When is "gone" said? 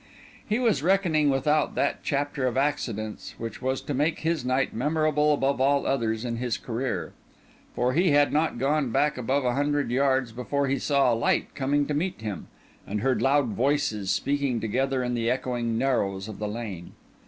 8.57-8.89